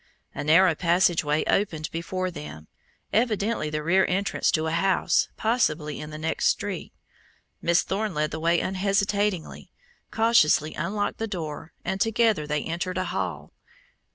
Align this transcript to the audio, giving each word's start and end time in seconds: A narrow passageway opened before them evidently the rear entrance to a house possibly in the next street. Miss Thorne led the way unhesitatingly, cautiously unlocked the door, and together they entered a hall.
A 0.33 0.43
narrow 0.43 0.73
passageway 0.73 1.45
opened 1.45 1.91
before 1.91 2.31
them 2.31 2.67
evidently 3.13 3.69
the 3.69 3.83
rear 3.83 4.03
entrance 4.09 4.49
to 4.53 4.65
a 4.65 4.71
house 4.71 5.27
possibly 5.37 5.99
in 5.99 6.09
the 6.09 6.17
next 6.17 6.47
street. 6.47 6.91
Miss 7.61 7.83
Thorne 7.83 8.15
led 8.15 8.31
the 8.31 8.39
way 8.39 8.59
unhesitatingly, 8.59 9.69
cautiously 10.09 10.73
unlocked 10.73 11.19
the 11.19 11.27
door, 11.27 11.71
and 11.85 12.01
together 12.01 12.47
they 12.47 12.63
entered 12.63 12.97
a 12.97 13.05
hall. 13.13 13.53